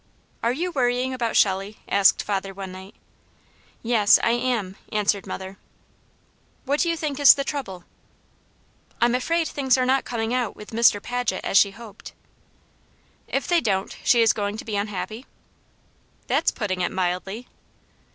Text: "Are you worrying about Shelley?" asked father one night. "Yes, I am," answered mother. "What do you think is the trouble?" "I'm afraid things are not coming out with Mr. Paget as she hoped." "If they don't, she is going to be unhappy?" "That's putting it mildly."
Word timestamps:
"Are 0.41 0.51
you 0.51 0.71
worrying 0.71 1.13
about 1.13 1.35
Shelley?" 1.35 1.77
asked 1.87 2.23
father 2.23 2.55
one 2.55 2.71
night. 2.71 2.95
"Yes, 3.83 4.17
I 4.23 4.31
am," 4.31 4.75
answered 4.91 5.27
mother. 5.27 5.59
"What 6.65 6.79
do 6.79 6.89
you 6.89 6.97
think 6.97 7.19
is 7.19 7.35
the 7.35 7.43
trouble?" 7.43 7.83
"I'm 8.99 9.13
afraid 9.13 9.47
things 9.47 9.77
are 9.77 9.85
not 9.85 10.03
coming 10.03 10.33
out 10.33 10.55
with 10.55 10.71
Mr. 10.71 10.99
Paget 11.03 11.45
as 11.45 11.55
she 11.55 11.69
hoped." 11.69 12.13
"If 13.27 13.47
they 13.47 13.61
don't, 13.61 13.95
she 14.03 14.23
is 14.23 14.33
going 14.33 14.57
to 14.57 14.65
be 14.65 14.75
unhappy?" 14.75 15.27
"That's 16.25 16.49
putting 16.49 16.81
it 16.81 16.91
mildly." 16.91 17.47